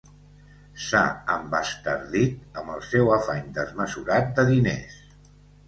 [0.85, 1.01] S'ha
[1.33, 5.01] embastardit amb el seu afany desmesurat de diners.